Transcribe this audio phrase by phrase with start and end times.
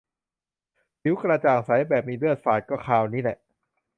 [1.01, 3.37] ผิวกระจ่างใสแบบมีเลือดฝาดก็คราวนี้แหละ